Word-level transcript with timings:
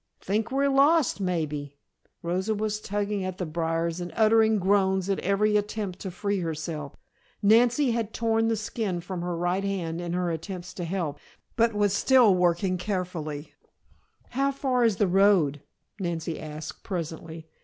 "Think 0.19 0.49
we're 0.51 0.67
lost, 0.67 1.21
maybe." 1.21 1.77
Rosa 2.23 2.55
was 2.55 2.81
tugging 2.81 3.23
at 3.23 3.37
the 3.37 3.45
briars 3.45 4.01
and 4.01 4.11
uttering 4.15 4.57
groans 4.57 5.11
at 5.11 5.19
every 5.19 5.57
attempt 5.57 5.99
to 5.99 6.09
free 6.09 6.39
herself. 6.39 6.95
Nancy 7.43 7.91
had 7.91 8.11
torn 8.11 8.47
the 8.47 8.55
skin 8.55 8.99
from 9.01 9.21
her 9.21 9.37
right 9.37 9.63
hand 9.63 10.01
in 10.01 10.13
her 10.13 10.31
attempts 10.31 10.73
to 10.73 10.85
help, 10.85 11.19
but 11.55 11.75
was 11.75 11.93
still 11.93 12.33
working 12.33 12.79
carefully. 12.79 13.53
"How 14.31 14.51
far 14.51 14.83
is 14.83 14.95
the 14.95 15.05
road?" 15.05 15.61
Nancy 15.99 16.39
asked 16.39 16.81
presently. 16.81 17.45